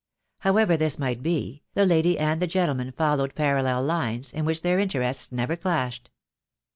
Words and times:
However 0.39 0.77
this 0.77 0.97
might 0.97 1.21
be, 1.21 1.61
the 1.75 1.85
lady 1.85 2.17
and 2.17 2.41
the 2.41 2.47
gentleman 2.47 2.91
followed 2.91 3.35
parallel 3.35 3.83
lines, 3.83 4.33
in 4.33 4.45
which 4.45 4.63
their 4.63 4.79
interests 4.79 5.31
never 5.31 5.55
clashed. 5.55 6.09